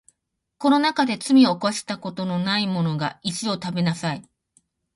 [0.57, 4.27] この中で罪を犯したことのないものが石を食べなさい